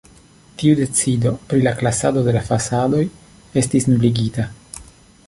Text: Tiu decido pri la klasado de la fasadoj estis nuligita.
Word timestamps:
Tiu 0.59 0.77
decido 0.79 1.33
pri 1.51 1.61
la 1.67 1.73
klasado 1.81 2.25
de 2.29 2.35
la 2.39 2.43
fasadoj 2.49 3.03
estis 3.63 3.91
nuligita. 3.93 4.49